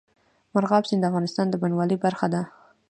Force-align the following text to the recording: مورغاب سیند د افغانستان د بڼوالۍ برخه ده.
مورغاب 0.53 0.83
سیند 0.89 1.01
د 1.03 1.05
افغانستان 1.11 1.45
د 1.49 1.55
بڼوالۍ 1.61 1.97
برخه 2.05 2.27
ده. 2.33 2.41